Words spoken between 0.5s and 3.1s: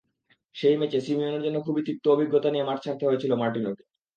সেই ম্যাচে সিমিওনের জন্য খুবই তিক্ত অভিজ্ঞতা নিয়ে মাঠ ছাড়তে